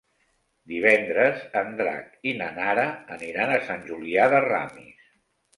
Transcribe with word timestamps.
Divendres 0.71 1.43
en 1.61 1.69
Drac 1.83 2.17
i 2.31 2.35
na 2.41 2.49
Nara 2.57 2.87
aniran 3.19 3.55
a 3.59 3.63
Sant 3.69 3.87
Julià 3.93 4.27
de 4.35 4.41
Ramis. 4.49 5.07